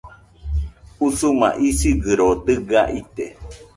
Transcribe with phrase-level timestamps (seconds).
[1.07, 3.25] Usuma isigɨro dɨga ite